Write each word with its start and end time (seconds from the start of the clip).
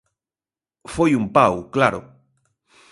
Foi 0.93 1.11
un 1.19 1.25
pau, 1.35 1.55
claro. 1.75 1.99